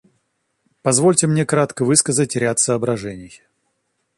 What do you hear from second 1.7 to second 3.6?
высказать ряд соображений.